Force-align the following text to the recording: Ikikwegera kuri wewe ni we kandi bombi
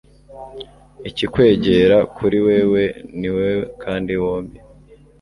Ikikwegera 1.09 1.97
kuri 2.15 2.37
wewe 2.47 2.83
ni 3.19 3.29
we 3.37 3.49
kandi 3.83 4.11
bombi 4.21 4.57